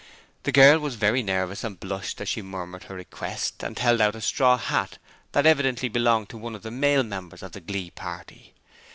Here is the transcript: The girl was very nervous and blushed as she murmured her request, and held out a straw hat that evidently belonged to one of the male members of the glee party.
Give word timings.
The 0.45 0.51
girl 0.51 0.79
was 0.79 0.95
very 0.95 1.21
nervous 1.21 1.63
and 1.63 1.79
blushed 1.79 2.19
as 2.21 2.27
she 2.29 2.41
murmured 2.41 2.85
her 2.85 2.95
request, 2.95 3.61
and 3.61 3.77
held 3.77 4.01
out 4.01 4.15
a 4.15 4.21
straw 4.21 4.57
hat 4.57 4.97
that 5.33 5.45
evidently 5.45 5.89
belonged 5.89 6.29
to 6.29 6.39
one 6.39 6.55
of 6.55 6.63
the 6.63 6.71
male 6.71 7.03
members 7.03 7.43
of 7.43 7.51
the 7.51 7.61
glee 7.61 7.91
party. 7.91 8.55